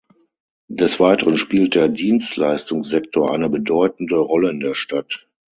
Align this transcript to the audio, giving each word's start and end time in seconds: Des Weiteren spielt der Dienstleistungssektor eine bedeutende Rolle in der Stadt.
Des 0.71 0.99
Weiteren 0.99 1.37
spielt 1.37 1.75
der 1.75 1.87
Dienstleistungssektor 1.87 3.31
eine 3.31 3.49
bedeutende 3.51 4.15
Rolle 4.17 4.49
in 4.49 4.59
der 4.59 4.73
Stadt. 4.73 5.27